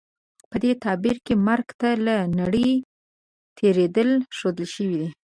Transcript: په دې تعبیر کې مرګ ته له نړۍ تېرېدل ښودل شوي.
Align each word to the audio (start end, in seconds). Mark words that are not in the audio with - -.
په 0.49 0.55
دې 0.63 0.71
تعبیر 0.83 1.17
کې 1.25 1.33
مرګ 1.47 1.67
ته 1.79 1.89
له 2.05 2.15
نړۍ 2.39 2.71
تېرېدل 3.57 4.09
ښودل 4.37 4.67
شوي. 4.75 5.05